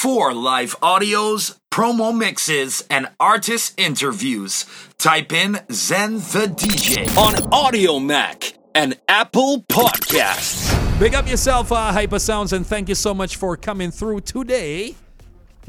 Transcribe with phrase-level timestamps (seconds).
[0.00, 4.64] For live audios, promo mixes, and artist interviews,
[4.96, 10.98] type in Zen the DJ on Audiomack and Apple Podcasts.
[10.98, 14.94] Big up yourself, uh, Hyper Sounds, and thank you so much for coming through today.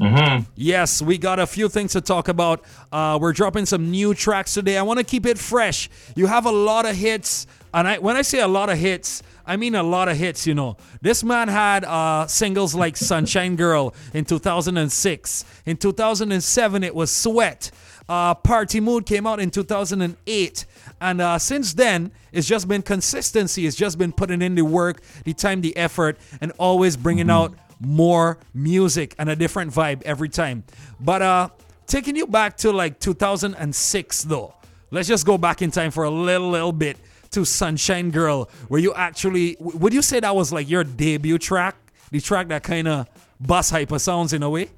[0.00, 0.44] Mm-hmm.
[0.54, 2.64] Yes, we got a few things to talk about.
[2.90, 4.78] Uh, we're dropping some new tracks today.
[4.78, 5.90] I want to keep it fresh.
[6.16, 9.22] You have a lot of hits, and I, when I say a lot of hits,
[9.46, 10.46] I mean a lot of hits.
[10.46, 15.44] You know, this man had uh, singles like "Sunshine Girl" in 2006.
[15.66, 17.70] In 2007, it was "Sweat."
[18.08, 20.66] Uh, Party Mood came out in 2008.
[21.00, 23.66] And uh, since then, it's just been consistency.
[23.66, 27.54] It's just been putting in the work, the time, the effort, and always bringing out
[27.80, 30.64] more music and a different vibe every time.
[31.00, 31.48] But uh,
[31.86, 34.54] taking you back to like 2006, though,
[34.90, 36.98] let's just go back in time for a little, little bit
[37.32, 41.76] to Sunshine Girl, where you actually, would you say that was like your debut track?
[42.10, 43.08] The track that kind of
[43.40, 44.68] bust hyper sounds in a way?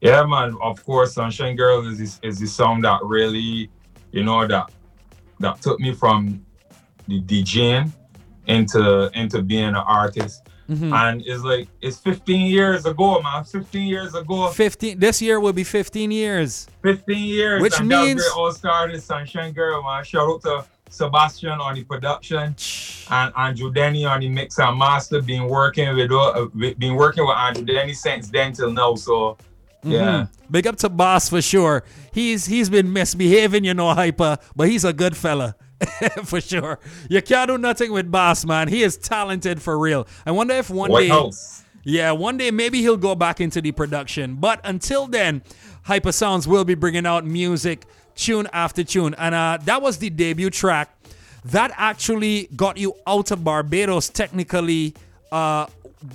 [0.00, 0.56] Yeah, man.
[0.60, 3.70] Of course, Sunshine Girl is this, is the song that really,
[4.10, 4.70] you know, that
[5.38, 6.44] that took me from
[7.06, 7.92] the DJing
[8.46, 10.48] into into being an artist.
[10.68, 10.92] Mm-hmm.
[10.92, 13.44] And it's like it's 15 years ago, man.
[13.44, 14.48] 15 years ago.
[14.48, 14.98] 15.
[14.98, 16.66] This year will be 15 years.
[16.82, 17.62] 15 years.
[17.62, 20.02] Which and means- all started Sunshine Girl, man.
[20.04, 22.54] Shout out to Sebastian on the production
[23.10, 25.20] and Andrew Denny on the mix and master.
[25.20, 28.94] Been working with uh, been working with Andrew Denny since then till now.
[28.94, 29.36] So
[29.82, 29.98] yeah.
[30.00, 30.28] Mhm.
[30.50, 31.82] Big up to Boss for sure.
[32.12, 35.56] He's he's been misbehaving, you know, hyper, but he's a good fella.
[36.24, 36.78] for sure.
[37.10, 38.68] You can't do nothing with Boss, man.
[38.68, 40.06] He is talented for real.
[40.24, 41.64] I wonder if one White day House.
[41.84, 44.36] Yeah, one day maybe he'll go back into the production.
[44.36, 45.42] But until then,
[45.82, 49.14] Hyper Sounds will be bringing out music tune after tune.
[49.18, 50.96] And uh, that was the debut track
[51.46, 54.94] that actually got you out of Barbados technically
[55.30, 55.66] uh,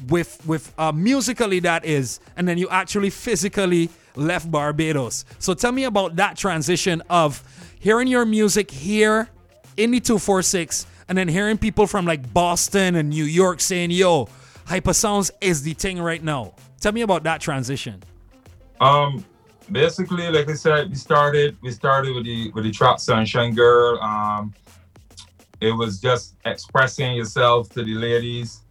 [0.09, 5.25] with with uh, musically that is and then you actually physically left Barbados.
[5.39, 7.43] So tell me about that transition of
[7.79, 9.29] hearing your music here
[9.75, 14.27] in the 246 and then hearing people from like Boston and New York saying, "Yo,
[14.65, 18.03] Hyper Sounds is the thing right now." Tell me about that transition.
[18.79, 19.25] Um,
[19.71, 23.99] basically, like I said, we started we started with the with the track Sunshine Girl.
[23.99, 24.53] Um,
[25.61, 28.61] it was just expressing yourself to the ladies.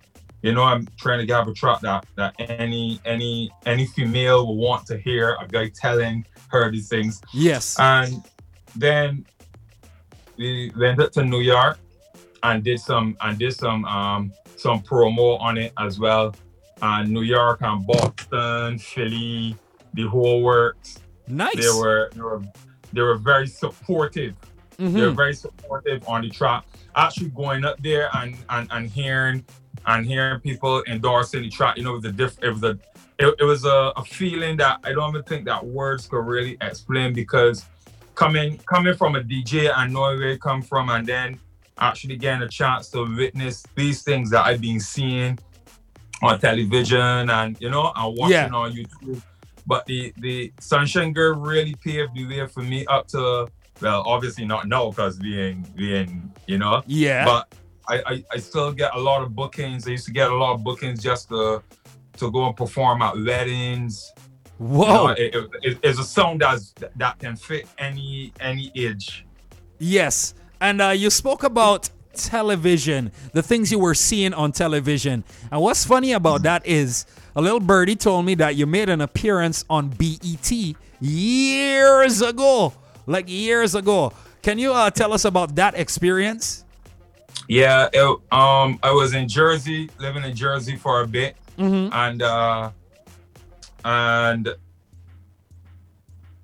[0.42, 4.56] You know, I'm trying to have a track that that any any any female will
[4.56, 7.22] want to hear a guy telling her these things.
[7.32, 7.78] Yes.
[7.78, 8.22] And
[8.74, 9.26] then
[10.36, 11.78] we went up to New York
[12.42, 16.34] and did some and did some um some promo on it as well.
[16.82, 19.56] And New York and Boston, Philly,
[19.96, 20.98] the whole works.
[21.28, 21.56] nice.
[21.56, 22.42] They were they were
[22.92, 24.34] they were very supportive.
[24.78, 25.16] They were Mhm.
[25.16, 26.64] very supportive on the track.
[26.94, 29.44] Actually going up there and and, and hearing
[29.86, 32.78] and hearing people endorsing the track, you know, it was a diff it was a
[33.18, 36.56] it, it was a, a feeling that I don't even think that words could really
[36.60, 37.64] explain because
[38.14, 41.38] coming coming from a DJ and knowing where it come from and then
[41.78, 45.38] actually getting a chance to witness these things that I've been seeing
[46.22, 48.48] on television and you know and watching Yeah.
[48.52, 49.22] on YouTube.
[49.66, 53.48] But the the Sunshine Girl really paved the way for me up to
[53.82, 57.24] well, obviously not now because being being you know, yeah.
[57.24, 57.54] but
[57.88, 59.86] I, I I still get a lot of bookings.
[59.86, 61.62] I used to get a lot of bookings just to
[62.18, 64.12] to go and perform at weddings.
[64.58, 65.08] You know, Whoa.
[65.08, 69.26] it- it- it- it's a song that's that can fit any any age.
[69.78, 70.34] Yes.
[70.60, 75.22] And uh, you spoke about television, the things you were seeing on television.
[75.52, 77.04] And what's funny about that is
[77.36, 80.50] a little birdie told me that you made an appearance on BET
[81.00, 82.72] years ago.
[83.06, 84.12] Like years ago.
[84.42, 86.64] Can you uh, tell us about that experience?
[87.48, 91.92] Yeah, it, um, I was in Jersey, living in Jersey for a bit, Mm-hmm.
[91.92, 92.70] and uh,
[93.84, 94.48] and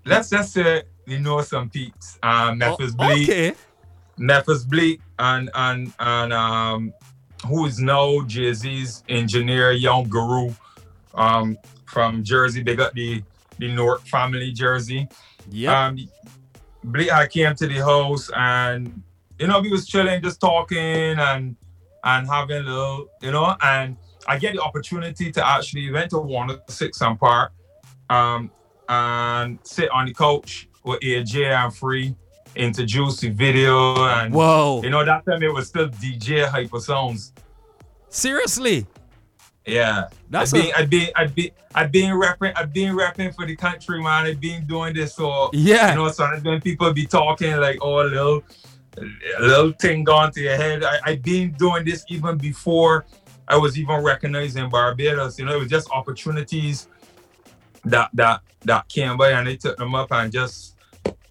[0.07, 2.19] let's just say you know some peeps.
[2.23, 3.53] Um, Memphis Bleek, Oh, okay.
[4.17, 6.93] Memphis Bleek, and and and um,
[7.47, 10.55] who is now Jay Z's engineer, Young Guru,
[11.15, 12.63] um, from Jersey.
[12.63, 13.23] They got the
[13.59, 15.09] the North family Jersey.
[15.51, 15.87] Yeah.
[15.87, 15.99] Um,
[17.09, 19.03] had came to the house and
[19.39, 20.79] you know we was chilling, just talking
[21.19, 21.57] and
[22.05, 26.19] and having a little, you know, and I get the opportunity to actually went to
[26.19, 27.53] Warner Six and Park,
[28.11, 28.51] um,
[28.89, 32.15] and sit on the couch with AJ and Free,
[32.57, 34.83] introduce the video and Whoa.
[34.83, 37.33] you know that time it was still DJ Hyper Sounds.
[38.09, 38.87] Seriously.
[39.67, 40.09] Yeah.
[40.31, 43.47] That's I've a, been, I've been, I've been, I've been rapping, I've been rapping for
[43.47, 44.27] the country, man.
[44.27, 45.91] I've been doing this so yeah.
[45.91, 48.43] you know, sometimes when people be talking like, oh, a little,
[48.99, 50.85] a little thing gone to your head.
[50.85, 53.07] I, I've been doing this even before
[53.49, 55.39] I was even recognized in Barbados.
[55.39, 56.89] You know, it was just opportunities
[57.85, 60.77] that that that came by and they took them up and just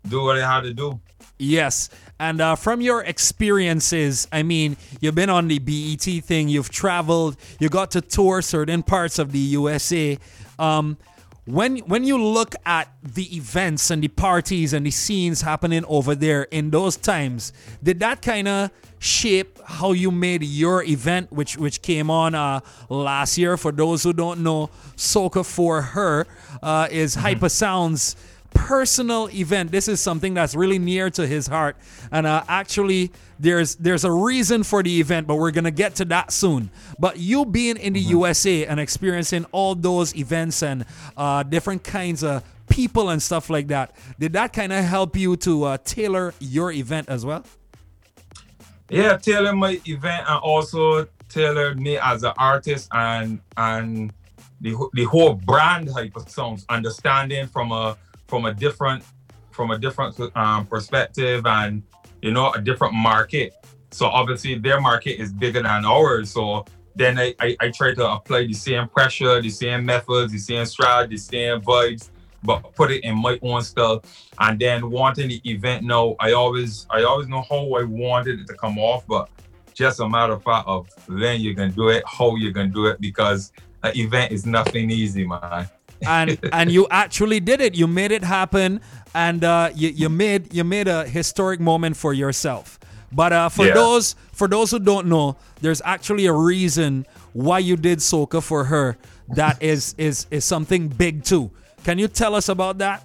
[0.07, 0.99] do what they had to do.
[1.37, 1.89] Yes.
[2.21, 7.35] And uh, from your experiences, I mean, you've been on the BET thing, you've traveled,
[7.59, 10.19] you got to tour certain parts of the USA.
[10.59, 10.99] Um,
[11.45, 16.13] when when you look at the events and the parties and the scenes happening over
[16.13, 18.69] there in those times, did that kind of
[18.99, 22.59] shape how you made your event, which which came on uh,
[22.89, 23.57] last year?
[23.57, 26.27] For those who don't know, Soca for Her
[26.61, 27.25] uh, is mm-hmm.
[27.25, 28.15] Hypa Sounds
[28.53, 29.71] personal event.
[29.71, 31.75] This is something that's really near to his heart,
[32.11, 36.05] and uh, actually, there's there's a reason for the event, but we're gonna get to
[36.05, 36.69] that soon.
[36.99, 38.11] But you being in the mm-hmm.
[38.11, 40.85] USA and experiencing all those events and
[41.17, 45.35] uh, different kinds of people and stuff like that, did that kind of help you
[45.37, 47.43] to uh, tailor your event as well?
[48.89, 54.11] Yeah, tailor my event and also tailor me as an artist and and
[54.59, 57.97] the the whole brand Hypa Sounds, understanding from a
[58.31, 59.03] from a different
[59.51, 61.83] from a different um, perspective and
[62.21, 63.53] you know a different market.
[63.91, 66.31] So obviously their market is bigger than ours.
[66.31, 66.63] So
[66.95, 70.65] then I, I, I try to apply the same pressure, the same methods, the same
[70.65, 72.09] strategy, the same vibes,
[72.41, 74.01] but put it in my own style.
[74.39, 78.47] And then wanting the event now, I always I always know how I wanted it
[78.47, 79.29] to come off, but
[79.73, 82.85] just a matter of fact of when you're gonna do it, how you're gonna do
[82.85, 83.51] it, because
[83.83, 85.67] an event is nothing easy, man
[86.07, 87.75] and and you actually did it.
[87.75, 88.81] You made it happen,
[89.13, 92.79] and uh, you you made you made a historic moment for yourself.
[93.11, 93.73] But uh, for yeah.
[93.73, 98.65] those for those who don't know, there's actually a reason why you did Soca for
[98.65, 98.97] her.
[99.29, 101.51] That is is is something big too.
[101.83, 103.03] Can you tell us about that?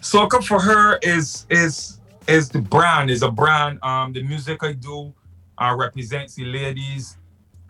[0.00, 3.78] Soca for her is is is the brand is a brand.
[3.82, 5.14] Um, the music I do
[5.58, 7.16] uh, represents the ladies,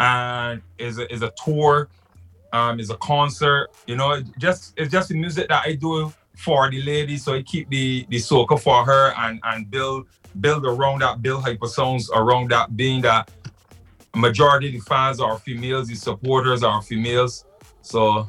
[0.01, 1.89] and is a, is a tour
[2.53, 3.69] um, it's a concert.
[3.87, 7.17] You know, just it's just the music that I do for the lady.
[7.17, 10.07] So I keep the the soca for her and and build
[10.41, 13.31] build around that, build Hypa Sounds around that, being that
[14.15, 17.45] majority of the fans are females, the supporters are females.
[17.83, 18.29] So,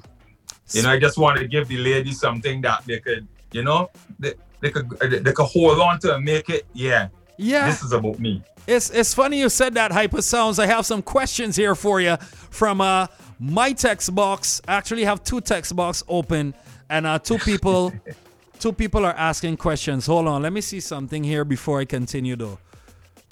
[0.72, 3.90] you know, I just want to give the ladies something that they could, you know,
[4.20, 6.66] they, they could they could hold on to and make it.
[6.74, 7.10] Yeah.
[7.38, 7.68] Yeah.
[7.68, 8.44] This is about me.
[8.66, 10.58] It's it's funny you said that, Hypa Sounds.
[10.58, 13.08] I have some questions here for you from uh
[13.40, 14.62] my text box.
[14.68, 16.54] I actually have two text box open,
[16.90, 17.94] and uh, two people,
[18.60, 20.06] two people are asking questions.
[20.06, 22.60] Hold on, let me see something here before I continue though.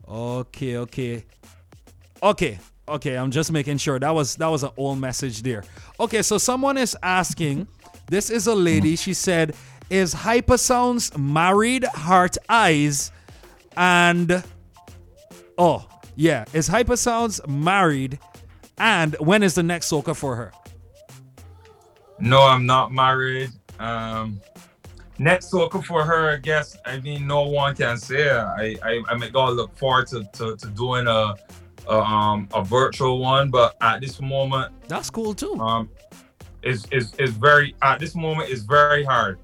[0.07, 1.23] Okay, okay,
[2.21, 3.15] okay, okay.
[3.15, 5.63] I'm just making sure that was that was an old message there.
[5.99, 7.67] Okay, so someone is asking.
[8.07, 8.95] This is a lady.
[8.97, 9.55] She said,
[9.89, 11.85] "Is Hypa Sounds married?
[11.85, 13.11] Heart eyes,
[13.77, 14.43] and
[15.57, 18.19] oh yeah, is Hypa Sounds married?"
[18.77, 20.51] And when is the next soca for her?
[22.19, 23.49] No, I'm not married.
[23.79, 24.41] Um,
[25.17, 26.77] next soca for her, I guess.
[26.85, 28.29] I mean, no one can say.
[28.29, 31.35] I I, I may go look forward to, to, to doing a,
[31.87, 35.55] a um a virtual one, but at this moment, that's cool too.
[35.59, 35.89] Um,
[36.63, 39.39] is is is very at this moment is very hard.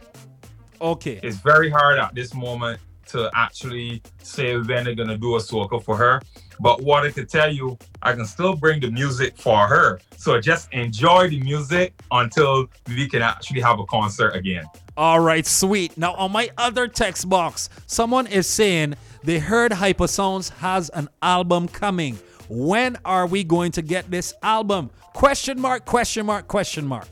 [0.80, 5.40] Okay, it's very hard at this moment to actually say when they're gonna do a
[5.40, 6.22] soca for her.
[6.60, 10.00] But what I can tell you, I can still bring the music for her.
[10.18, 14.66] So just enjoy the music until we can actually have a concert again.
[14.96, 15.98] All right, sweet.
[15.98, 21.08] Now on my other text box, someone is saying they heard Hypa Sounds has an
[21.22, 22.18] album coming.
[22.50, 24.90] When are we going to get this album?
[25.14, 27.08] Question mark, question mark, question mark.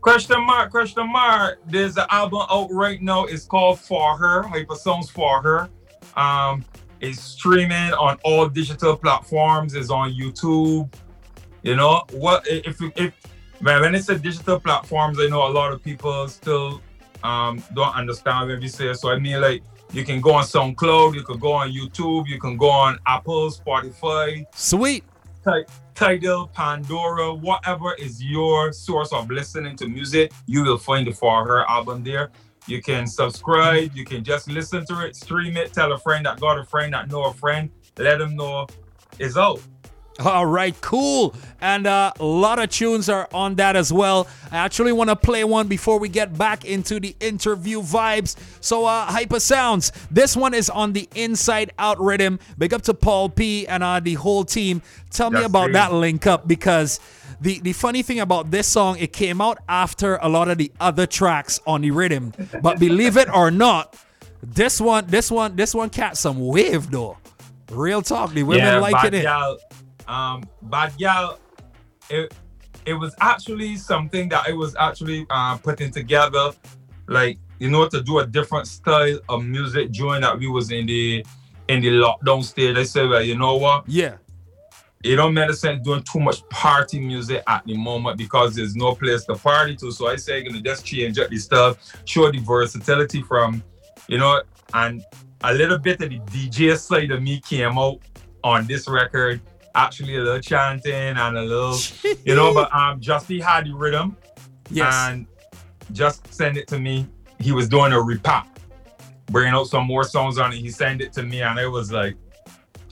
[0.00, 1.60] Question mark, question mark.
[1.66, 3.24] There's an album out right now.
[3.24, 5.70] It's called For Her, Hypa Sounds For Her.
[6.16, 6.64] Um,
[7.02, 9.74] it's streaming on all digital platforms.
[9.74, 10.90] It's on YouTube.
[11.62, 12.46] You know what?
[12.46, 13.12] If if
[13.60, 16.80] man, when it's a digital platforms, I know a lot of people still
[17.24, 18.94] um, don't understand when we say.
[18.94, 22.38] So I mean, like you can go on SoundCloud, you can go on YouTube, you
[22.38, 24.46] can go on Apple, Spotify.
[24.54, 25.04] Sweet.
[25.94, 31.44] Tidal, Pandora, whatever is your source of listening to music, you will find the For
[31.44, 32.30] Her album there.
[32.66, 36.40] You can subscribe, you can just listen to it, stream it, tell a friend that
[36.40, 38.66] got a friend that know a friend, let them know
[39.18, 39.60] it's out.
[40.20, 41.34] All right, cool.
[41.60, 44.28] And uh, a lot of tunes are on that as well.
[44.50, 48.36] I actually want to play one before we get back into the interview vibes.
[48.60, 52.38] So, uh, Hypa Sounds, this one is on the Inside Out rhythm.
[52.58, 54.82] Big up to Paul P and uh, the whole team.
[55.10, 55.72] Tell That's me about great.
[55.74, 57.00] that link up because
[57.40, 60.70] the, the funny thing about this song, it came out after a lot of the
[60.78, 62.32] other tracks on the rhythm.
[62.60, 63.96] But believe it or not,
[64.42, 67.16] this one, this one, this one catch some wave though.
[67.70, 69.24] Real talk, the women yeah, liking it.
[70.12, 71.38] Um, Bad Gal,
[72.10, 72.34] it,
[72.84, 76.50] it was actually something that I was actually uh, putting together,
[77.08, 80.84] like you know, to do a different style of music during that we was in
[80.84, 81.24] the
[81.68, 82.76] in the lockdown stage.
[82.76, 83.88] I said, well, you know what?
[83.88, 84.16] Yeah.
[85.02, 88.94] It don't make sense doing too much party music at the moment because there's no
[88.94, 89.90] place to party to.
[89.92, 93.64] So I say, I'm gonna just change up the stuff, show the versatility from,
[94.08, 94.42] you know,
[94.74, 95.02] and
[95.42, 98.00] a little bit of the DJ side of me came out
[98.44, 99.40] on this record.
[99.74, 101.78] Actually, a little chanting and a little,
[102.24, 104.16] you know, but um, Justy had the rhythm
[104.70, 104.92] Yes.
[105.08, 105.26] and
[105.92, 107.06] just send it to me.
[107.40, 108.46] He was doing a repop,
[109.30, 110.56] bringing out some more songs on it.
[110.58, 112.16] He sent it to me, and it was like,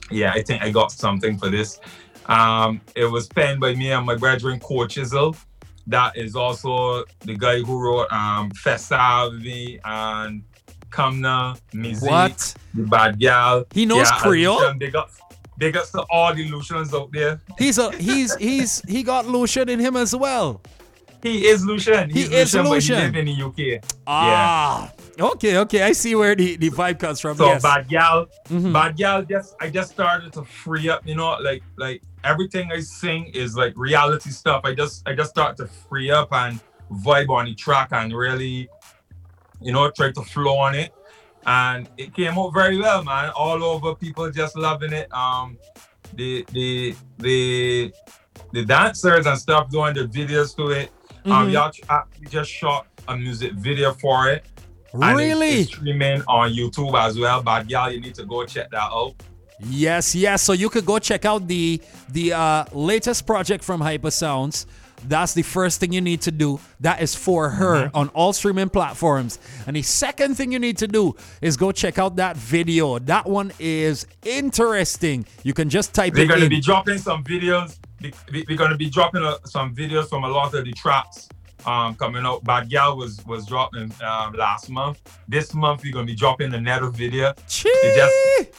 [0.09, 1.79] yeah, I think I got something for this.
[2.25, 5.35] Um, it was penned by me and my brethren, Coach Chisel.
[5.87, 10.43] That is also the guy who wrote um, Fesavi and
[10.89, 12.53] Kamna, Mizi, what?
[12.73, 13.65] the bad gal.
[13.73, 14.73] He knows Yeah, Creole?
[14.75, 15.09] Big up,
[15.57, 17.41] big ups to all the Lucians out there.
[17.57, 20.61] He's a he's he's he got Lucian in him as well.
[21.23, 22.09] He is Lucian.
[22.09, 23.83] He is Lucian, but he live in the UK.
[24.07, 24.91] Ah.
[25.19, 25.83] Okay, okay.
[25.83, 27.37] I see where the, the vibe comes from.
[27.37, 27.61] So yes.
[27.61, 28.73] bad gal, Mhm.
[28.73, 29.21] bad gal.
[29.23, 31.05] Just I just started to free up.
[31.05, 34.61] You know, like like everything I sing is like reality stuff.
[34.63, 36.59] I just I just start to free up and
[36.91, 38.67] vibe on the track and really,
[39.61, 40.91] you know, try to flow on it.
[41.45, 43.31] And it came out very well, man.
[43.35, 45.11] All over, people just loving it.
[45.13, 45.57] Um,
[46.13, 47.93] the the the
[48.53, 50.91] the dancers and stuff doing the videos to it.
[51.25, 51.51] Um, Mhm.
[51.53, 54.45] y'all ch- actually just shot a music video for it.
[54.93, 55.49] And it's- Really?
[55.61, 57.41] It's streaming on YouTube as well.
[57.41, 59.13] Bad gal, you need to go check that out.
[59.63, 60.41] Yes, yes.
[60.41, 61.79] So you could go check out the
[62.09, 64.65] the uh, latest project from Hyper Sounds.
[65.07, 66.59] That's the first thing you need to do.
[66.79, 67.97] That is for her Mm-hmm.
[67.97, 69.39] on all streaming platforms.
[69.67, 72.99] And the second thing you need to do is go check out that video.
[72.99, 75.25] That one is interesting.
[75.43, 76.19] You can just type in.
[76.21, 76.49] We're gonna in.
[76.49, 77.77] be dropping some videos.
[78.01, 81.29] We- we- We're gonna be dropping uh, some videos from a lot of the tracks
[81.65, 82.43] um, coming out.
[82.43, 84.99] Bad gal was was dropping um, last month.
[85.27, 87.33] This month we're gonna be dropping another video.
[87.47, 87.69] Chee!
[87.69, 88.53] It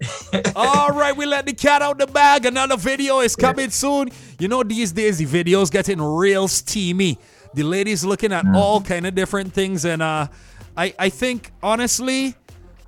[0.56, 2.44] All right, we let the cat out the bag.
[2.44, 4.10] Another video is coming soon.
[4.38, 7.18] You know, these days the videos getting real steamy.
[7.54, 10.28] The ladies looking at all kind of different things, and uh,
[10.76, 12.34] I I think honestly,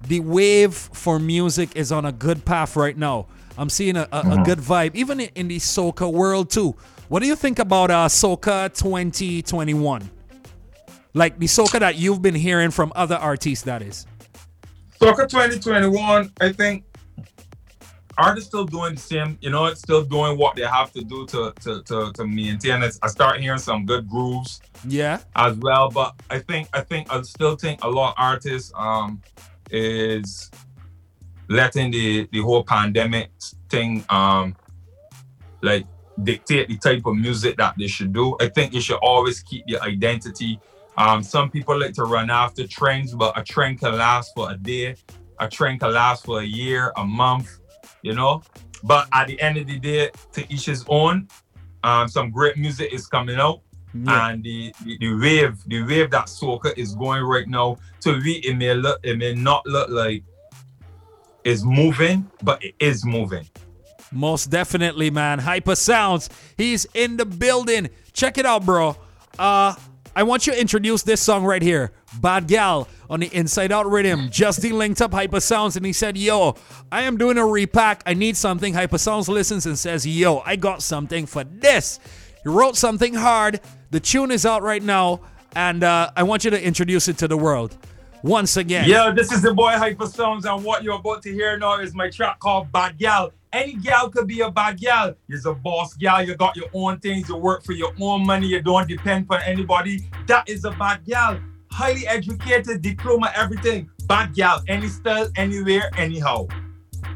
[0.06, 3.26] the wave for music is on a good path right now.
[3.56, 6.76] I'm seeing a, a, a good vibe, even in, in the soca world too.
[7.08, 10.10] What do you think about uh, soca 2021?
[11.14, 14.06] Like the soca that you've been hearing from other artists, that is.
[15.00, 16.84] Soca 2021, I think
[18.18, 21.26] artists still doing the same, you know, it's still doing what they have to do
[21.26, 22.98] to to to, to maintain it.
[23.02, 25.20] I start hearing some good grooves Yeah.
[25.36, 25.88] as well.
[25.90, 29.22] But I think I think I still think a lot of artists um
[29.70, 30.50] is
[31.48, 33.30] letting the the whole pandemic
[33.70, 34.56] thing um
[35.62, 35.86] like
[36.22, 38.36] dictate the type of music that they should do.
[38.40, 40.58] I think you should always keep your identity.
[40.96, 44.56] Um, some people like to run after trends, but a trend can last for a
[44.56, 44.96] day,
[45.38, 47.60] a trend can last for a year, a month,
[48.02, 48.42] you know.
[48.84, 51.28] But at the end of the day, to each his own.
[51.84, 53.60] Um, some great music is coming out
[53.94, 54.30] Yeah.
[54.30, 58.32] and the, the the wave the wave that soca is going right now to me
[58.48, 60.24] it may look it may not look like
[61.44, 63.46] it's moving but it is moving
[64.10, 65.38] Most definitely, man.
[65.38, 66.30] Hyper Sounds.
[66.56, 67.90] He's in the building.
[68.12, 68.96] Check it out, bro.
[69.38, 69.74] Uh,
[70.16, 71.92] I want you to introduce this song right here.
[72.20, 74.28] Bad Gal on the Inside Out Rhythm.
[74.28, 76.56] Justy linked up Hyper Sounds and he said, Yo,
[76.92, 78.02] I am doing a repack.
[78.06, 78.74] I need something.
[78.74, 82.00] Hyper Sounds listens and says, Yo, I got something for this.
[82.42, 83.60] He wrote something hard.
[83.90, 85.20] The tune is out right now.
[85.54, 87.76] And uh, I want you to introduce it to the world.
[88.24, 88.88] Once again.
[88.88, 91.94] yeah this is the boy hyper sounds and what you're about to hear now is
[91.94, 95.94] my track called bad gal any gal could be a bad gal you're a boss
[95.94, 99.24] gal you got your own things you work for your own money you don't depend
[99.30, 101.38] on anybody that is a bad gal
[101.70, 106.46] highly educated diploma everything bad gal any style anywhere anyhow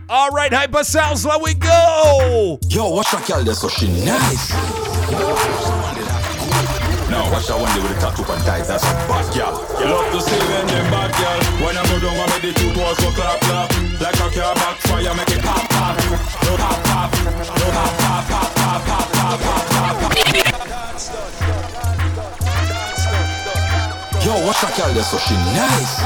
[0.08, 2.58] All right, Hyper Sounds, let we go.
[2.68, 4.52] Yo, watch that girl there, so she nice.
[7.08, 9.52] Now watch that one day with the tattoo on thighs, that's a bad girl.
[9.80, 11.40] You love to see when them bad girl.
[11.64, 13.68] When I go down, I make the two toes go clap clap.
[14.00, 15.96] Like a car backfire, make it pop pop.
[16.44, 19.96] No pop pop, no pop pop pop pop pop pop pop
[21.72, 21.81] pop.
[24.22, 25.98] Yo, watch that girl there, so she nice.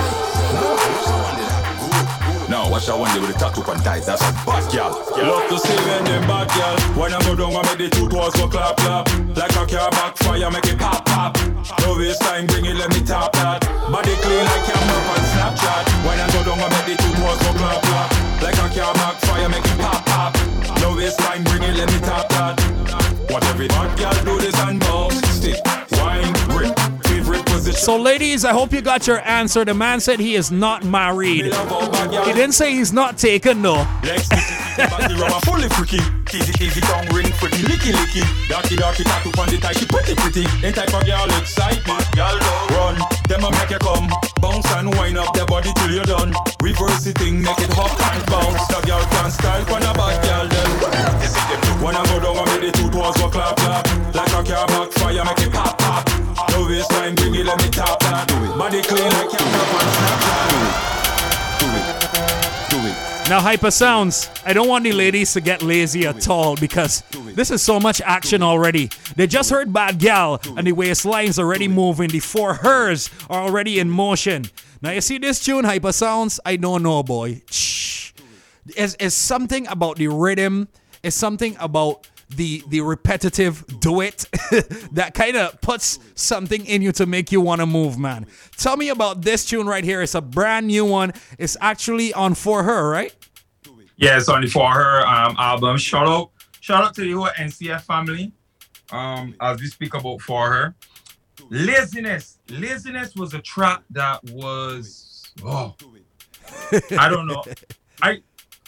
[2.48, 4.96] Now watch that one day with the tattoo on thighs, that's a bad girl.
[5.12, 6.76] You love to see when them bad girl.
[6.96, 9.04] When I go down, I make the two toes go clap clap.
[9.36, 11.36] Like a car backfire, make it pop pop.
[11.84, 13.60] No waste time, bring it, let me tap that.
[13.92, 15.84] Body clean like camera on Snapchat.
[16.08, 18.08] When I go down, I make the two toes go clap clap.
[18.40, 20.32] Like a car backfire, make it pop pop.
[20.80, 22.56] No waste time, bring it, let me tap that.
[23.28, 25.20] What every hot girl do this and bounce.
[25.36, 25.60] Stick,
[27.72, 29.64] So, ladies, I hope you got your answer.
[29.64, 31.46] The man said he is not married.
[31.46, 33.86] He didn't say he's not taken, though.
[43.28, 44.08] Them a make you come,
[44.40, 46.32] bounce and wind up body till you're done.
[46.62, 48.66] Reverse the thing, make it hop and bounce.
[48.68, 50.70] The girl can style on a bad girl then.
[51.80, 54.14] Go down, make the two go clap clap.
[54.14, 56.15] Like a car backfire, make it pop pop.
[56.66, 58.26] Time, bring it, let me tap that.
[58.58, 60.50] Body clean like camera on Snapchat.
[61.60, 61.86] Do it,
[62.70, 63.30] do it.
[63.30, 67.04] Now, Hyper Sounds, I don't want the ladies to get lazy at all because
[67.36, 68.90] this is so much action already.
[69.14, 72.08] They just heard Bad Gal and the waistline's already moving.
[72.08, 74.46] The four hers are already in motion.
[74.82, 76.40] Now, you see this tune, Hyper Sounds?
[76.44, 77.42] I don't know, boy.
[77.48, 78.12] Shh.
[78.76, 80.66] It's, it's something about the rhythm,
[81.04, 84.26] it's something about the the repetitive do it
[84.92, 88.76] that kind of puts something in you to make you want to move man tell
[88.76, 92.64] me about this tune right here it's a brand new one it's actually on for
[92.64, 93.14] her right
[93.96, 95.78] Yeah, it's only for her um, album.
[95.78, 96.30] Shout out,
[96.60, 98.32] shout out to the whole NCF family.
[98.92, 100.74] Um, as we speak about for her,
[101.50, 102.38] laziness.
[102.50, 105.74] Laziness was a trap that was oh,
[106.98, 107.42] I don't know.
[108.02, 108.22] I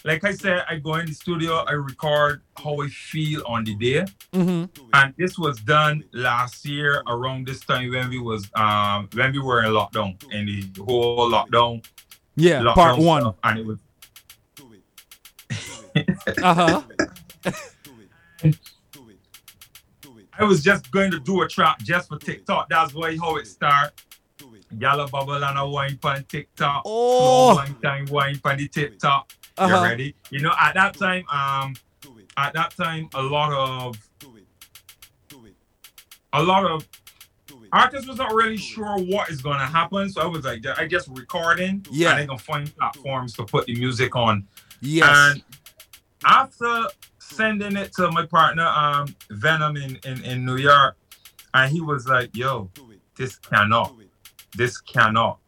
[0.05, 3.75] like I said, I go in the studio, I record how I feel on the
[3.75, 4.05] day,
[4.93, 9.39] and this was done last year around this time when we was um when we
[9.41, 11.85] were in lockdown in the whole lockdown.
[12.37, 13.79] yeah lockdown part one stuff, and it was
[16.43, 16.83] uh-huh
[20.39, 22.69] I was just going to do a track just for TikTok.
[22.69, 23.93] That's why how it start.
[24.79, 26.83] Yalla bubble and a wine pan TikTok.
[26.85, 27.57] Oh.
[27.57, 29.33] Wine time wine pan the TikTok.
[29.59, 29.77] Uh-huh.
[29.77, 30.15] You ready?
[30.31, 31.75] You know, at that time, um,
[32.37, 33.99] at that time, a lot of
[36.33, 36.87] a lot of
[37.73, 40.11] artists was not really sure what is gonna happen.
[40.11, 41.85] So I was like, I just recording.
[41.91, 42.11] Yeah.
[42.11, 44.47] And they gonna find platforms to put the music on.
[44.81, 45.43] yes And
[46.25, 46.85] after
[47.19, 50.97] sending it to my partner, um, Venom in, in, in New York,
[51.55, 52.71] and he was like, yo,
[53.17, 53.95] this cannot,
[54.57, 55.39] this cannot,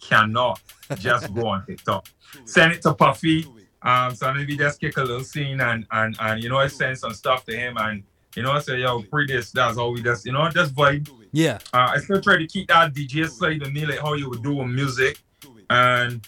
[0.00, 0.60] cannot
[0.96, 2.08] just go on TikTok.
[2.44, 3.46] Send it to Puffy.
[3.82, 6.98] Um, so maybe just kick a little scene and and and you know, I send
[6.98, 8.02] some stuff to him and
[8.36, 11.08] you know, I say, yo, pre this, that's all we just, you know, just vibe.
[11.32, 14.28] yeah Uh, I still try to keep that DJ side of me, like how you
[14.30, 15.18] would do with music.
[15.68, 16.26] And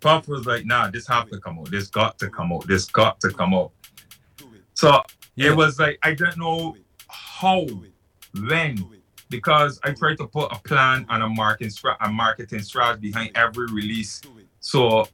[0.00, 1.70] Puff was like, nah, this have to come out.
[1.70, 2.66] This got to come out.
[2.66, 3.70] This got to come out.
[4.74, 5.02] So
[5.36, 5.50] Yeah.
[5.50, 6.76] it was like, I don't know
[7.08, 7.66] how,
[8.34, 8.84] when,
[9.28, 13.30] because I tried to put a plan and a marketing, stra- a marketing strategy behind
[13.36, 14.22] every release.
[14.60, 15.06] So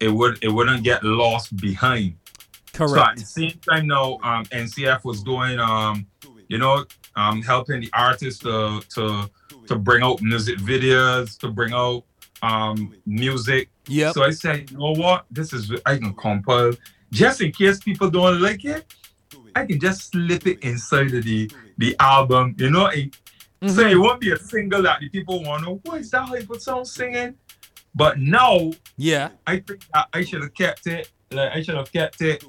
[0.00, 2.14] it would it wouldn't get lost behind.
[2.72, 2.94] Correct.
[2.94, 6.06] So at the same time now, um, NCF was doing, um,
[6.48, 6.84] you know,
[7.16, 9.28] um, helping the artists to to
[9.66, 12.04] to bring out music videos, to bring out
[12.42, 13.68] um, music.
[13.88, 15.24] yep So I said, you know what?
[15.30, 16.72] This is I can compile
[17.10, 18.86] just in case people don't like it.
[19.56, 22.86] I can just slip it inside of the the album, you know.
[22.86, 23.16] It,
[23.66, 23.90] So Mhm.
[23.90, 25.70] it won't be a single that the people want to.
[25.82, 27.34] What is that hyper sound singing?
[27.98, 31.10] But now yeah I think that I should have kept it.
[31.32, 32.44] Like I should have kept it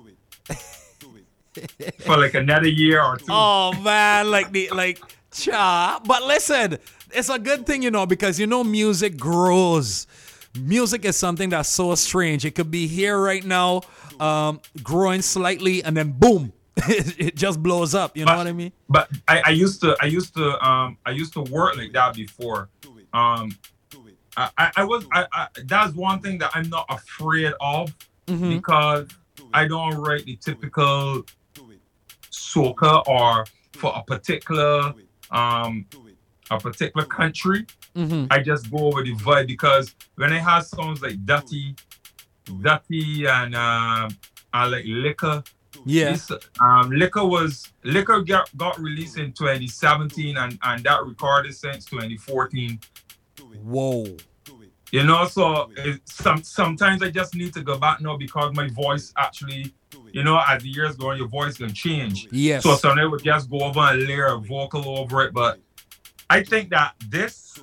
[2.06, 3.26] for like another year or two.
[3.30, 5.00] Oh man, like the like
[5.32, 6.00] cha.
[6.06, 6.78] But listen,
[7.12, 10.06] it's a good thing, you know, because you know music grows.
[10.60, 12.46] Music is something that's so strange.
[12.46, 13.82] It could be here right now,
[14.20, 18.16] um, growing slightly, and then boom, it, it just blows up.
[18.16, 18.72] You know what I mean?
[18.88, 22.14] But I, I used to I used to um I used to work like that
[22.14, 22.70] before.
[23.14, 23.52] Um
[24.58, 27.94] I, I, was I, I that's one thing that I'm not afraid of
[28.28, 28.50] Mhm.
[28.58, 29.08] because
[29.54, 31.24] I don't write the typical
[32.32, 34.94] soca or for a particular
[35.32, 35.86] um
[36.52, 37.66] a particular country.
[37.96, 38.28] Mhm.
[38.32, 41.76] I just go over the vibe because when I have songs like Dirty,
[42.62, 44.10] Dirty and um
[44.54, 45.44] and like Liquor,
[45.86, 46.18] Yeah.
[46.60, 52.80] um Liquor was Liquor got, got released in 2017 and, and that recorded since 2014.
[53.64, 54.06] Whoa.
[54.92, 58.56] You know, so oh, it, some sometimes I just need to go back now because
[58.56, 59.72] my voice actually,
[60.12, 62.28] you know, as the years go on, your voice can change.
[62.32, 62.64] Yes.
[62.64, 65.34] So sometimes I would just go over and layer a vocal over it.
[65.34, 65.60] But
[66.30, 67.60] I think that this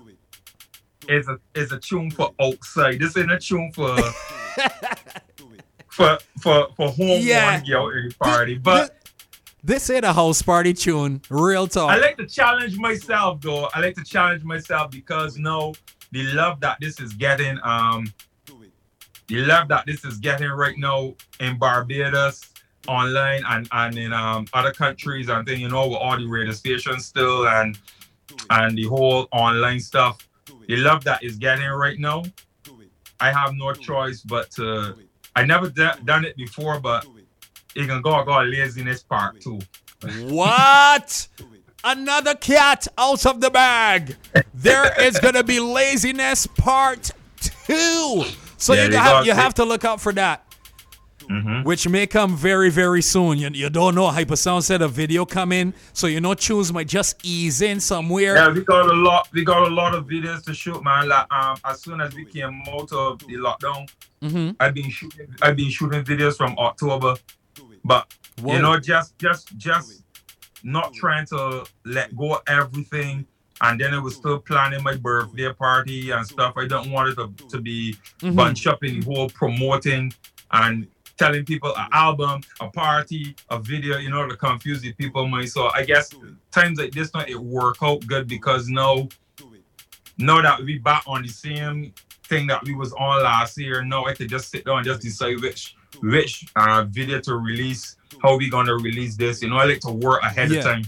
[1.09, 3.01] is a is a tune for outside.
[3.01, 3.97] This ain't a tune for
[5.89, 7.55] for for for home Yeah.
[7.57, 8.59] one girl in party.
[8.59, 8.97] But
[9.65, 11.23] this ain't a house party tune.
[11.29, 11.91] Real talk.
[11.91, 13.69] I like to challenge myself though.
[13.75, 15.75] I like to challenge myself because no,
[16.13, 18.13] the love that this is getting, um,
[19.29, 22.53] the love that this is getting right now in Barbados,
[22.89, 26.53] online and and in um other countries and then you know with all the radio
[26.53, 27.79] stations still and
[28.51, 30.19] and the whole online stuff.
[30.69, 32.25] The love that is getting right now.
[33.21, 34.97] I have no choice but to.
[35.35, 37.07] I never d- done it before, but
[37.75, 39.61] it can go go laziness part too.
[40.27, 41.29] What?
[41.85, 44.17] Another cat out of the bag.
[44.55, 47.11] There is gonna be laziness part
[47.41, 48.25] two.
[48.59, 50.43] So you have you have to look out for that.
[51.65, 53.39] Which may come very, very soon.
[53.39, 54.07] You, you don't know.
[54.11, 58.37] Hypersound said a video coming, so you know tunes might just ease in somewhere.
[58.37, 59.29] Yeah, we got a lot.
[59.33, 61.09] We got a lot of videos to shoot, man.
[61.09, 63.89] Like um, as soon as we came out of the lockdown,
[64.23, 64.53] Mm-hmm.
[64.61, 65.27] I've been shooting.
[65.43, 67.17] I've been shooting videos from October,
[67.85, 68.55] but Whoa.
[68.55, 70.03] you know, just just just
[70.63, 70.97] not mm.
[70.97, 73.27] trying to let go of everything.
[73.63, 74.19] And then I was mm.
[74.19, 75.57] still planning my birthday mm.
[75.57, 76.55] party and stuff.
[76.57, 78.35] I don't want it to, to be Mm-hmm.
[78.35, 80.13] bunch up in the whole promoting
[80.51, 80.87] and
[81.19, 85.49] telling people an album, a party, a video, you know, to confuse the people mind.
[85.49, 86.11] So I guess
[86.51, 89.09] times like this one it work out good because now
[90.19, 91.93] now that we back on the same
[92.25, 95.03] thing that we was on last year, now I could just sit down and just
[95.03, 99.43] decide which which uh, video to release, how we gonna release this.
[99.43, 100.59] You know, I like to work ahead Yeah.
[100.59, 100.83] of time.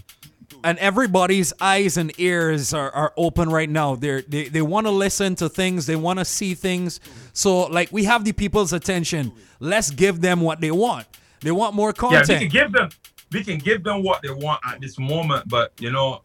[0.64, 3.94] and everybody's eyes and ears are, are open right now.
[3.94, 5.86] They're, they they want to listen to things.
[5.86, 7.00] They want to see things.
[7.32, 9.32] So like we have the people's attention.
[9.60, 11.06] Let's give them what they want.
[11.40, 12.28] They want more content.
[12.28, 12.88] Yeah, we can give them
[13.30, 16.22] we can give them what they want at this moment, but you know,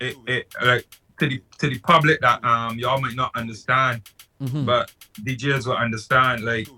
[0.00, 0.86] it, it like
[1.18, 4.02] to the to the public that um y'all might not understand,
[4.40, 4.64] Mhm.
[4.66, 4.92] but
[5.24, 6.44] DJs will understand.
[6.44, 6.68] Like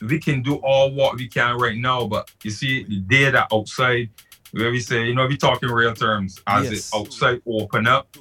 [0.00, 3.48] we can do all what we can right now, but you see the day that
[3.52, 4.10] outside
[4.52, 6.88] where we say, you know, we talking real terms as Yes.
[6.88, 8.16] it outside open up.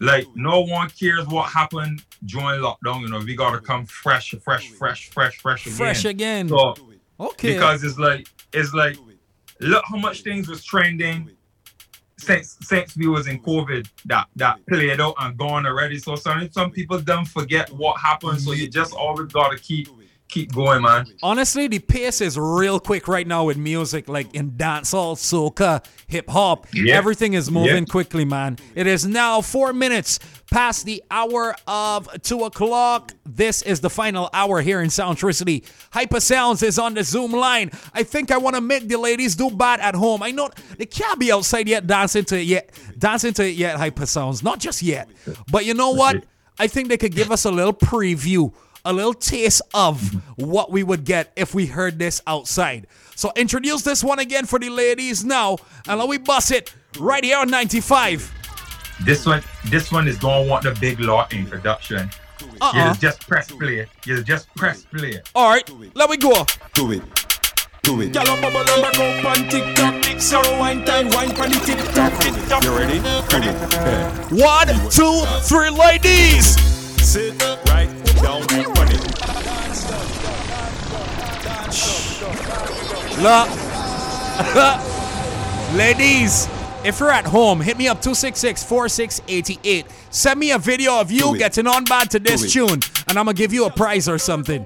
[0.00, 3.00] Like no one cares what happened during lockdown.
[3.00, 5.76] You know, we gotta come fresh, fresh, fresh, fresh, fresh again.
[5.76, 6.48] Fresh again.
[6.48, 6.74] So
[7.18, 7.54] okay.
[7.54, 8.96] because it's like it's like
[9.60, 11.30] look how much things was trending
[12.18, 15.98] since since we was in COVID that that played out and gone already.
[15.98, 18.40] So some some people don't forget what happened.
[18.42, 19.88] So you just always gotta keep
[20.28, 21.06] keep going, man.
[21.22, 26.28] Honestly, the pace is real quick right now with music, like in dancehall, soca, hip
[26.28, 26.66] hop.
[26.74, 26.96] Yeah.
[26.96, 27.90] Everything is moving Yeah.
[27.92, 28.58] quickly, man.
[28.74, 30.18] It is now four minutes
[30.50, 33.12] past the hour of two o'clock.
[33.24, 35.64] This is the final hour here in Soundtricity.
[35.92, 37.70] Hyper Sounds is on the Zoom line.
[37.94, 40.22] I think I want to make the ladies do bad at home.
[40.22, 43.76] I know they can't be outside yet dancing to it yet, dancing to it yet.
[43.76, 45.08] Hyper Sounds, not just yet.
[45.50, 46.24] But you know what?
[46.58, 48.50] I think they could give us a little preview
[48.86, 52.86] a little taste of what we would get if we heard this outside.
[53.16, 57.22] So introduce this one again for the ladies now, and let we bust it right
[57.22, 58.32] here on 95.
[59.04, 62.08] This one this one is gonna want the big law introduction.
[62.60, 62.94] Uh-uh.
[62.94, 63.86] You just press play.
[64.06, 65.20] You just press play.
[65.34, 66.46] All right, let we go.
[66.72, 67.02] Do it.
[67.82, 68.12] Do it.
[68.12, 70.20] Gyal up bubble and back up on TikTok.
[70.20, 72.64] So wine time, wine pon the TikTok.
[72.64, 72.98] You ready?
[73.00, 74.42] Do it.
[74.42, 76.56] One, two, three, ladies.
[77.04, 77.88] Sit right
[78.22, 78.75] down
[83.24, 84.54] on it.
[84.54, 84.80] Look.
[85.74, 86.48] Ladies,
[86.84, 89.86] if you're at home, hit me up 266 4688.
[90.10, 93.34] Send me a video of you getting on bad to this tune, and I'm gonna
[93.34, 94.64] give you a prize or something.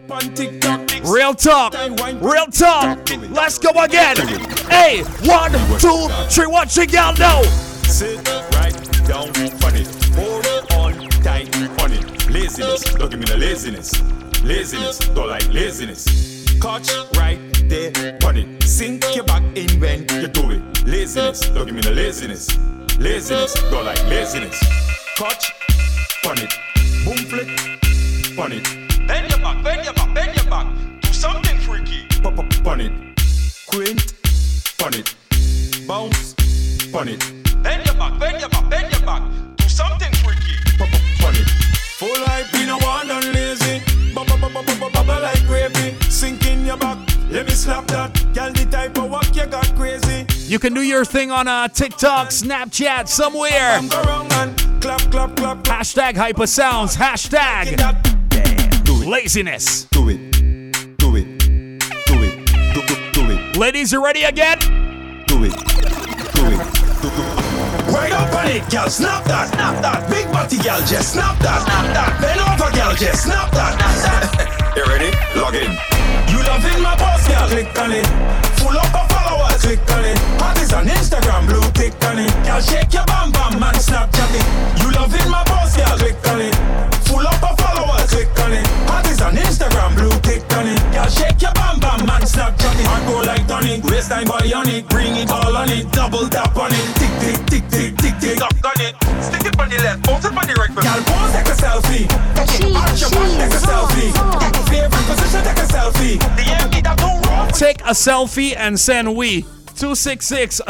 [1.04, 1.74] Real talk,
[2.20, 2.98] real talk.
[3.30, 4.16] Let's go again.
[4.68, 6.46] Hey, one, two, three.
[6.46, 7.42] What you gal know?
[7.84, 8.18] Sit
[8.54, 8.74] right
[9.06, 9.28] down
[9.64, 9.88] on it.
[10.14, 12.30] Hold on tight on it.
[12.30, 12.82] Laziness.
[12.94, 13.92] Don't give me the laziness.
[14.42, 14.98] Laziness.
[14.98, 16.04] Don't like laziness.
[16.60, 18.62] Catch right on it.
[18.64, 20.86] Sink your back in when you do it.
[20.86, 21.40] Laziness.
[21.50, 22.48] Don't give me the laziness.
[22.98, 23.54] Laziness.
[23.70, 24.58] Don't like laziness.
[25.16, 25.52] Catch
[26.26, 26.52] on it.
[27.04, 27.48] Boom flick
[28.38, 28.64] on it.
[29.06, 30.66] Bend your back, bend your back, bend your back.
[31.00, 32.06] Do something freaky.
[32.22, 32.92] Pop up on it.
[33.68, 34.14] Quint
[34.84, 35.14] on it.
[35.86, 36.34] Bounce
[36.92, 37.20] on it.
[37.62, 39.22] Bend your back, bend your back, bend your back.
[39.56, 40.56] Do something freaky.
[40.76, 41.48] Pop up on it.
[41.98, 43.39] Full life in a one and
[47.40, 48.12] Let me slap that.
[48.34, 50.26] Girl, the type of walk you got crazy.
[50.46, 53.78] You can do your thing on uh, TikTok, Snapchat, somewhere.
[53.80, 55.64] I'm wrong and clap, clap, clap, clap.
[55.64, 56.94] Hashtag hyper sounds.
[56.98, 59.06] Hashtag That Do it.
[59.08, 59.84] laziness.
[59.84, 60.18] Do it.
[60.98, 61.38] Do it.
[61.38, 62.44] Do it.
[62.74, 63.56] Do, do, do it.
[63.56, 64.58] Ladies, you ready again?
[65.26, 65.56] Do it.
[65.56, 66.60] Do it.
[67.00, 67.22] Do, do.
[67.90, 70.10] Right up on it, girl, snap that, snap that.
[70.10, 72.20] Big body, girl, just snap that, snap that.
[72.20, 74.76] Bend over, girl, just snap that, snap that.
[74.76, 75.10] You ready?
[75.40, 75.99] Log in.
[76.30, 78.06] You loving my boss, girl, click on it.
[78.60, 80.18] Full up of followers, click on it.
[80.60, 82.30] Is on Instagram, blue tick on it.
[82.44, 84.82] Girl, shake your bam bam, man, Snapchat it.
[84.82, 86.89] You loving my boss, girl, click on it.
[87.10, 88.66] Full up of followers, click on it.
[88.86, 90.78] Hot is on Instagram, blue tick on it.
[90.94, 92.86] Girl, shake your bam bam, man, Snapchat it.
[92.86, 96.70] I go like tonic, waist time it, bring it all on it, double tap on
[96.70, 98.40] it, tick tick tick tick tick tick.
[98.40, 98.94] Up, done it.
[99.18, 100.70] Stick it on the left, bounce it on the right.
[100.70, 102.06] Girl, pose, take a selfie.
[102.54, 104.10] She- Arch your back, take a she's selfie.
[104.14, 104.54] hot.
[104.70, 106.16] Favorite position, take a selfie.
[106.38, 107.46] The enemy that don't roll.
[107.50, 109.42] Take a selfie and send we
[109.74, 110.60] 266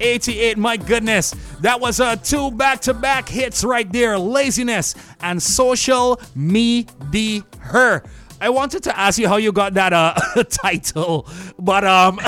[0.00, 0.56] 4688.
[0.58, 6.18] My goodness, that was uh, two back to back hits right there Laziness and Social
[6.34, 8.02] Me The Her.
[8.40, 10.14] I wanted to ask you how you got that uh,
[10.48, 12.18] title, but um,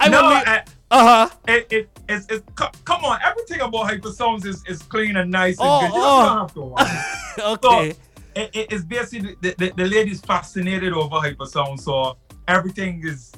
[0.00, 0.62] I No.
[0.88, 1.36] Uh huh.
[1.48, 5.58] It, it, it's, it's, co- come on, everything about hypersounds is, is clean and nice
[5.58, 5.86] and Oh, good.
[5.88, 6.26] You oh.
[6.26, 7.52] don't have to worry.
[7.56, 7.90] Okay.
[7.92, 7.98] So
[8.40, 12.16] it, it- it's basically the, the, the lady's fascinated over hypersound, so
[12.48, 13.32] everything is,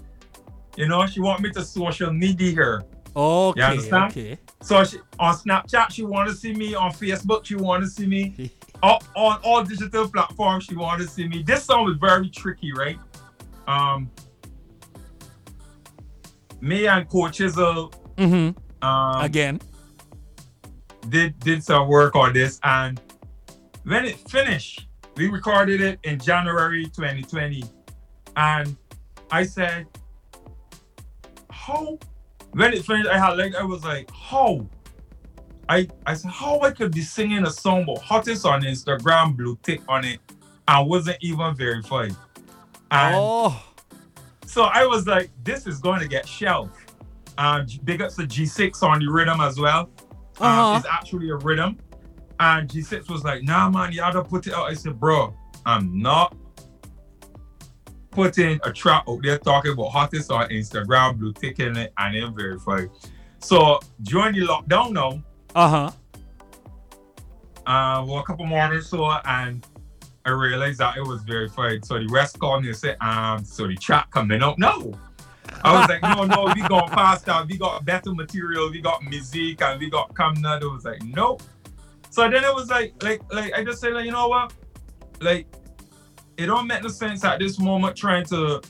[0.79, 2.83] you know, she want me to social media her.
[3.17, 3.63] Okay.
[3.63, 4.13] understand?
[4.13, 4.39] Okay.
[4.63, 6.77] So she, on Snapchat, she want to see me.
[6.77, 8.53] On Facebook, she want to see me.
[8.83, 11.43] on, on all digital platforms, she want to see me.
[11.43, 12.99] This song was very tricky, right?
[13.67, 14.09] Um,
[16.61, 18.85] me and Coach Chisel Mm-hmm.
[18.85, 19.61] um, Again.
[21.09, 23.01] did did some work on this, and
[23.85, 27.63] when it finished, we recorded it in January 2020,
[28.37, 28.77] and
[29.31, 29.87] I said,
[31.69, 31.99] "How?"
[32.53, 34.67] When it finished, I had like I was like, "How?"
[35.69, 39.59] I I said, "How I could be singing a song but hottest on Instagram, blue
[39.63, 40.19] tick on it,
[40.67, 42.17] and wasn't even verified."
[42.91, 43.63] And Oh.
[44.47, 46.75] so I was like, this is going to get shelved.
[47.37, 49.91] And big ups to G6 on the rhythm as well.
[50.41, 50.77] Um, Uh-huh.
[50.79, 51.77] it's actually a rhythm.
[52.41, 54.71] And G6 was like, nah, man, you gotta put it out.
[54.71, 55.35] I said, bro,
[55.67, 56.35] I'm not
[58.19, 62.35] putting a track out there talking about hottest on Instagram, blue ticking it, and then
[62.35, 62.91] verified.
[63.39, 65.23] So during the lockdown now,
[65.55, 65.91] Uh huh.
[67.65, 69.65] uh, well, a couple mornings so, and
[70.25, 71.85] I realized that it was verified.
[71.85, 74.59] So the rest called me and said, um, so the track coming out.
[74.59, 74.93] No.
[75.63, 79.63] I was like, no, no, we got faster, we got better material, we got music,
[79.63, 80.61] and we got Camna.
[80.61, 81.41] It was like, nope.
[82.11, 84.53] So then it was like, like, like I just said, like, you know what?
[85.21, 85.47] Like,
[86.39, 88.63] it don't make no sense at this moment trying to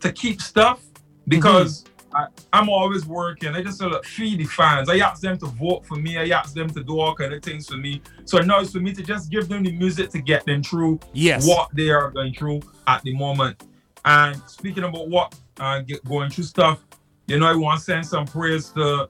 [0.00, 0.80] to keep stuff
[1.28, 1.84] because
[2.14, 3.54] I, I'm always working.
[3.54, 4.88] I just sort of feed the fans.
[4.88, 6.18] I ask them to vote for me.
[6.18, 8.02] I ask them to do all kind of things for me.
[8.24, 11.00] So now it's for me to just give them the music to get them through
[11.12, 11.46] Yes.
[11.46, 13.62] what they are going through at the moment.
[14.04, 16.84] And speaking about what uh, get, going through stuff,
[17.26, 19.08] you know, I want to send some prayers to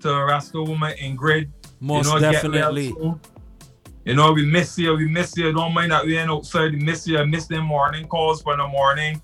[0.00, 1.50] to Rasta woman Ingrid.
[1.80, 2.88] Most you know, definitely.
[2.90, 3.20] soon.
[4.04, 5.52] You know, we miss you, we miss you.
[5.52, 6.72] Don't mind that we ain't outside.
[6.72, 7.18] We miss you.
[7.18, 9.20] I miss them morning calls for the morning.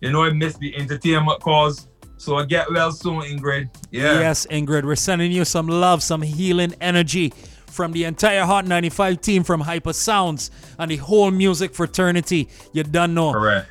[0.00, 1.86] You know, I miss the entertainment calls.
[2.16, 3.68] So I get well soon, Ingrid.
[3.90, 4.18] Yeah.
[4.18, 7.32] Yes, Ingrid, we're sending you some love, some healing energy
[7.66, 12.48] from the entire Hot 95 team from Hyper Sounds and the whole music fraternity.
[12.72, 13.32] You done know.
[13.32, 13.68] Correct.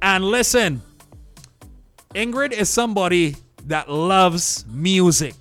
[0.00, 0.82] And listen,
[2.14, 5.34] Ingrid is somebody that loves music.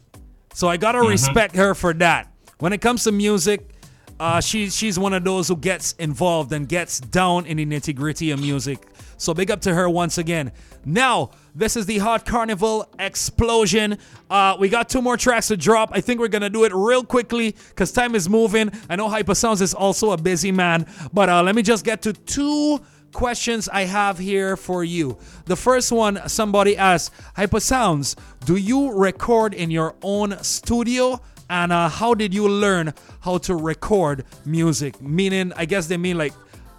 [0.53, 1.09] So I gotta mm-hmm.
[1.09, 2.31] respect her for that.
[2.59, 3.74] When it comes to music,
[4.19, 7.95] uh, she, she's one of those who gets involved and gets down in the nitty
[7.95, 8.87] gritty of music.
[9.17, 10.51] So big up to her once again.
[10.85, 13.97] Now, this is the Hot Carnival Explosion.
[14.29, 15.89] Uh, we got two more tracks to drop.
[15.93, 18.71] I think we're gonna do it real quickly because time is moving.
[18.89, 22.01] I know Hyper Sounds is also a busy man, but uh, let me just get
[22.03, 22.79] to two
[23.13, 25.17] questions I have here for you.
[25.45, 31.21] The first one, somebody asked, Hyper Sounds, do you record in your own studio?
[31.49, 35.01] And uh, how did you learn how to record music?
[35.01, 36.33] Meaning, I guess they mean like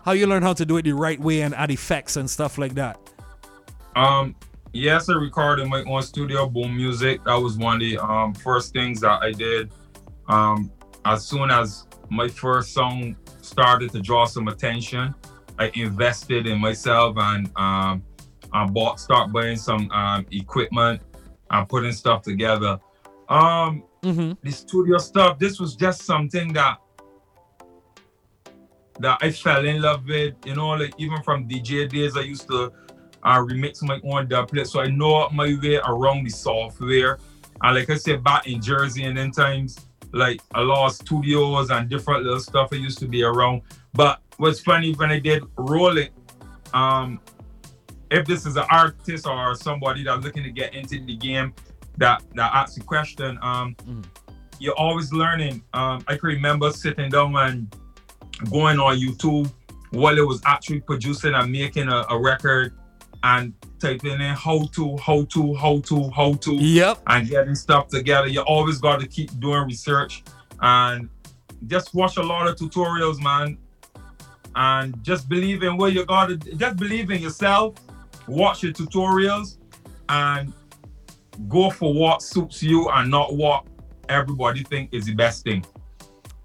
[0.04, 2.58] how you learn how to do it the right way and add effects and stuff
[2.58, 2.98] like that.
[3.94, 4.34] Um,
[4.72, 7.24] yes, I recorded my own studio, Boom Music.
[7.24, 9.72] That was one of the um, first things that I did.
[10.28, 10.70] Um,
[11.04, 15.14] as soon as my first song started to draw some attention,
[15.58, 18.04] I invested in myself and um,
[18.52, 21.02] I bought, start buying some um, equipment
[21.50, 22.78] and putting stuff together.
[23.28, 24.32] Um, Mm-hmm.
[24.40, 26.78] the studio stuff, this was just something that
[29.00, 30.34] that I fell in love with.
[30.44, 32.72] You know, like even from DJ days, I used to
[33.22, 37.18] uh, remix my own dubplate, so I know my way around the software.
[37.62, 39.76] And like I said, back in Jersey, and then times
[40.12, 43.62] like a lot of studios and different little stuff I used to be around.
[43.92, 46.12] But what's funny when I did roll it,
[46.72, 47.20] um,
[48.10, 51.54] if this is an artist or somebody that's looking to get into the game,
[51.98, 54.04] that that asks the question, um, Mm.
[54.58, 55.62] you're always learning.
[55.72, 57.74] Um, I can remember sitting down and
[58.50, 59.50] going on YouTube
[59.90, 62.74] while it was actually producing and making a, a record
[63.22, 67.02] and typing in how to, how to, how to, how to, Yep.
[67.06, 68.26] and getting stuff together.
[68.28, 70.22] You always got to keep doing research
[70.60, 71.08] and
[71.66, 73.58] just watch a lot of tutorials, man.
[74.54, 77.74] And just believe in what you got to, just believe in yourself,
[78.26, 79.56] watch your tutorials,
[80.08, 80.52] and
[81.48, 83.64] go for what suits you and not what
[84.08, 85.64] everybody think is the best thing.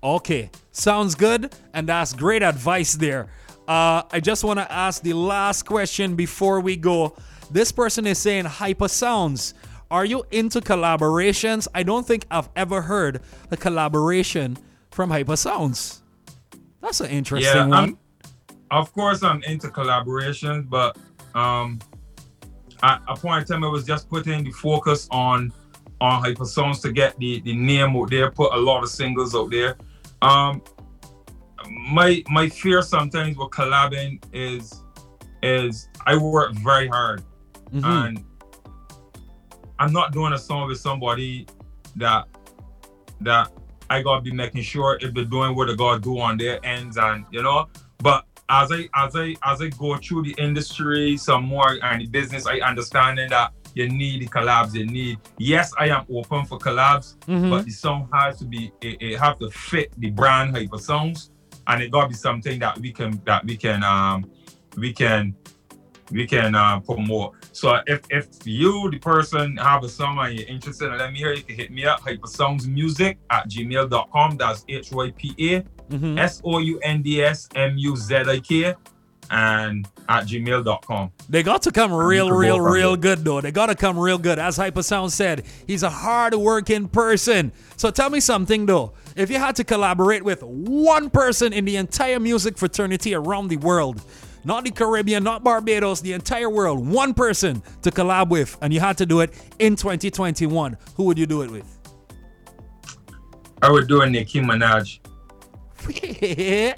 [0.04, 3.28] Okay, sounds good, and that's great advice there.
[3.68, 7.16] Uh, I just want to ask the last question before we go.
[7.52, 9.54] This person is saying hyper sounds.
[9.92, 11.68] Are you into collaborations?
[11.76, 14.58] I don't think I've ever heard a collaboration
[14.90, 16.02] from Hyper Sounds.
[16.82, 17.74] That's an interesting Yeah, one.
[17.74, 17.98] I'm,
[18.72, 20.98] of course I'm into collaborations, but
[21.36, 21.80] um,
[22.84, 25.52] at a point in time I was just putting the focus on
[26.00, 29.36] on Hyper Sounds to get the the name out there, put a lot of singles
[29.36, 29.78] out there.
[30.22, 30.62] Um,
[31.92, 34.82] my my fear sometimes with collabing is
[35.44, 37.24] is I work very hard
[37.74, 37.84] Mhm.
[38.08, 38.26] and
[39.80, 41.48] I'm not doing a song with somebody
[41.96, 42.28] that
[43.22, 43.52] that
[43.90, 46.98] I gotta be making sure if they're doing what they gotta do on their ends
[46.98, 47.68] and you know.
[48.00, 52.08] But as I as I as I go through the industry some more and the
[52.08, 54.74] business, I understanding that you need the collabs.
[54.74, 57.50] You need yes, I am open for collabs, Mhm.
[57.50, 61.32] but the song has to be it, it have to fit the brand Hyper Sounds,
[61.68, 64.30] and it gotta be something that we can that we can um
[64.78, 65.34] we can
[66.12, 67.36] we can uh, promote.
[67.54, 71.20] So if if you, the person, have a song and you're interested in let me
[71.20, 74.36] hear, you can hit me up, hypersongsmusic at gmail.com.
[74.36, 74.66] That's
[75.92, 76.20] H-Y-P-A Mhm.
[76.20, 78.76] S-O-U-N-D-S-M-U-Z-I-K
[79.34, 81.10] and at gmail.com.
[81.30, 83.40] They got to come real, real, real good though.
[83.40, 84.38] They got to come real good.
[84.40, 87.54] As Hyper Sound said, he's a hard-working person.
[87.78, 88.92] So tell me something though.
[89.16, 93.56] If you had to collaborate with one person in the entire music fraternity around the
[93.58, 94.02] world,
[94.44, 98.80] not the Caribbean, not Barbados, the entire world, one person to collab with, and you
[98.82, 101.78] had to do it in 2021, who would you do it with?
[103.62, 105.00] I would do a Nicki Minaj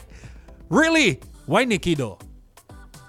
[0.70, 1.20] really?
[1.46, 2.20] Why Nikki though?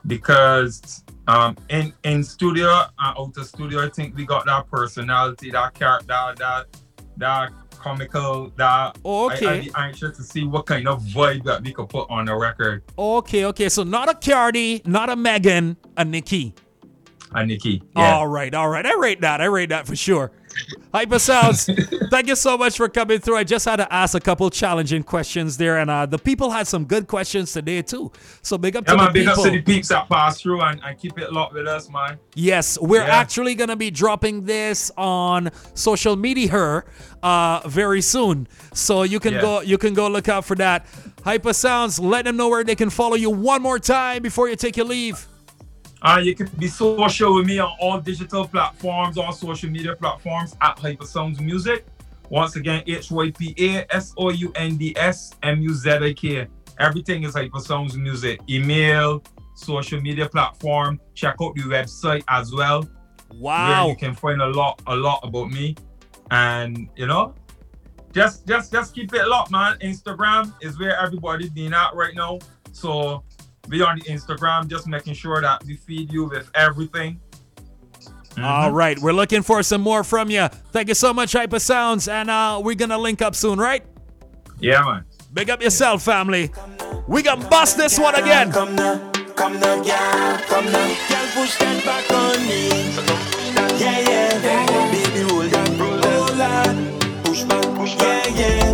[0.07, 5.51] because um in in studio and out of studio, I think we got that personality,
[5.51, 6.67] that character, that
[7.17, 9.47] that, comical, that Oh, okay.
[9.47, 12.35] I'd be anxious to see what kind of vibe that we could put on the
[12.35, 12.83] record.
[12.99, 13.69] Okay, okay.
[13.69, 16.55] So not a Cardi, not a Megan, a Nikki.
[17.33, 17.83] A Nikki.
[17.97, 18.15] Yeah.
[18.15, 18.85] All right, all right.
[18.85, 19.41] I rate that.
[19.41, 20.33] I rate that for sure.
[20.93, 21.69] Hyper Sounds,
[22.11, 23.37] thank you so much for coming through.
[23.37, 26.67] I just had to ask a couple challenging questions there, and uh, the people had
[26.69, 28.13] some good questions today too.
[28.43, 30.61] So big up Yeah, to man, the big up to the peeps that pass through
[30.63, 32.19] and, and keep it locked with us, man.
[32.35, 33.17] Yes, we're Yeah.
[33.17, 36.85] actually gonna be dropping this on Social Media Her
[37.23, 38.47] uh, very soon.
[38.73, 39.41] So you can Yeah.
[39.41, 40.87] go you can go look out for that.
[41.25, 44.57] Hyper Sounds, let them know where they can follow you one more time before you
[44.57, 45.27] take your leave.
[46.05, 50.55] Uh, you can be social with me on all digital platforms, all social media platforms
[50.61, 51.87] at Hyper Sounds Music.
[52.29, 55.91] Once again, H Y P A S O U N D S M U Z
[55.91, 56.47] I K.
[56.79, 58.41] Everything is Hyper Sounds Music.
[58.51, 59.23] Email,
[59.55, 61.01] social media platform.
[61.15, 62.87] Check out the website as well,
[63.37, 63.85] Wow.
[63.85, 65.75] where you can find a lot, a lot about me.
[66.31, 67.35] And you know,
[68.13, 69.79] just just just keep it locked, man.
[69.81, 72.41] Instagram is where everybody being at right now.
[72.73, 73.23] So
[73.69, 77.21] be on the Instagram, just making sure that we feed you with everything.
[78.43, 80.49] All right, we're looking for some more from you.
[80.73, 83.85] Thank you so much, Hyper Sounds, and uh, we're gonna link up soon, right?
[84.59, 85.05] Yeah, man.
[85.33, 86.51] Big up yourself, family.
[87.07, 88.51] We gonna bust this one again.
[88.51, 90.87] Come now, come now, yeah, come now.
[90.89, 92.69] Girl, push that back on me.
[93.79, 97.25] Yeah, yeah, baby, roll that, roll that.
[97.25, 98.74] Push back, push back, yeah,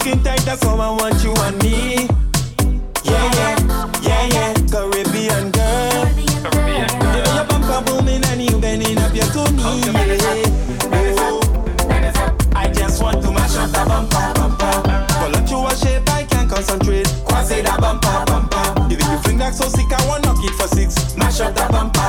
[0.00, 2.08] skin tight, that's how I want you and me.
[3.04, 3.56] Yeah, yeah,
[4.02, 6.06] yeah, yeah, Caribbean girl.
[7.12, 9.62] The way your bumper booming and you bending up your tummy.
[9.62, 11.40] Oh,
[12.56, 15.06] I just want to mash up the bumper, bumper.
[15.20, 17.08] Voluptuous shape, I can't concentrate.
[17.24, 18.88] Quasi the bumper, bumper.
[18.88, 21.16] Way you fling that so sick, I want knock it for six.
[21.16, 21.99] Mash up the bumper.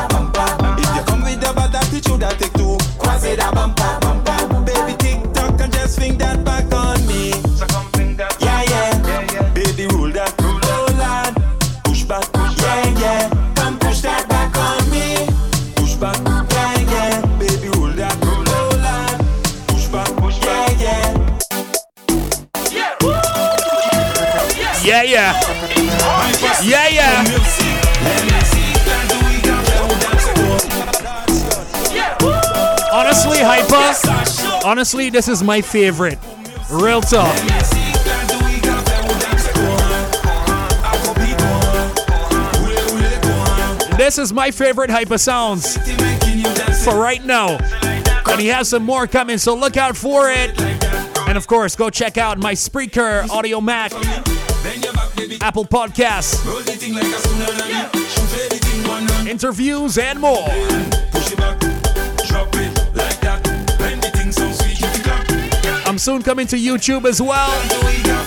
[33.43, 34.67] Hyper.
[34.67, 36.19] Honestly, this is my favorite.
[36.69, 37.35] Real talk.
[43.97, 45.77] This is my favorite Hyper Sounds
[46.83, 47.57] for right now.
[48.27, 50.59] And he has some more coming, so look out for it.
[51.27, 53.91] And of course, go check out my Spreaker, Audiomack,
[55.41, 56.41] Apple Podcasts.
[59.27, 60.47] interviews, and more.
[65.91, 68.20] I'm soon coming to YouTube as well.